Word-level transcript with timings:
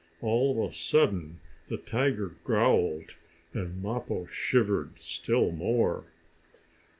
All 0.19 0.65
of 0.65 0.71
a 0.71 0.73
sudden 0.73 1.37
the 1.67 1.77
tiger 1.77 2.33
growled, 2.43 3.13
and 3.53 3.83
Mappo 3.83 4.25
shivered 4.25 4.99
still 4.99 5.51
more. 5.51 6.05